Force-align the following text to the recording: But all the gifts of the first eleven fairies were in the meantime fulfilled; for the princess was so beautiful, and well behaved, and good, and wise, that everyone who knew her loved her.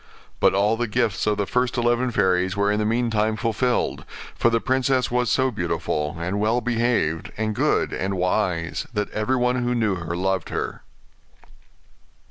But 0.39 0.55
all 0.55 0.77
the 0.77 0.87
gifts 0.87 1.27
of 1.27 1.37
the 1.37 1.45
first 1.45 1.77
eleven 1.77 2.09
fairies 2.09 2.57
were 2.57 2.71
in 2.71 2.79
the 2.79 2.87
meantime 2.87 3.35
fulfilled; 3.35 4.03
for 4.33 4.49
the 4.49 4.59
princess 4.59 5.11
was 5.11 5.29
so 5.29 5.51
beautiful, 5.51 6.15
and 6.19 6.39
well 6.39 6.59
behaved, 6.59 7.31
and 7.37 7.53
good, 7.53 7.93
and 7.93 8.15
wise, 8.15 8.87
that 8.95 9.11
everyone 9.11 9.57
who 9.61 9.75
knew 9.75 9.93
her 9.97 10.15
loved 10.17 10.49
her. 10.49 10.81